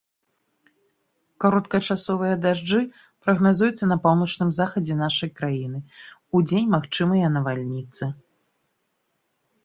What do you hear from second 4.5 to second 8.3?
захадзе нашай краіны, удзень магчымыя навальніцы.